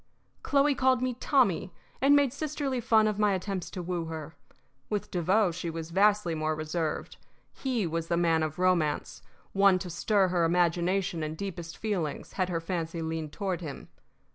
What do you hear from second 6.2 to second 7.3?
more reserved.